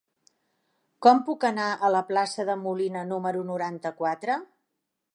Com 1.07 1.21
puc 1.27 1.45
anar 1.51 1.67
a 1.89 1.93
la 1.97 2.03
plaça 2.09 2.49
de 2.51 2.57
Molina 2.65 3.07
número 3.13 3.47
noranta-quatre? 3.55 4.43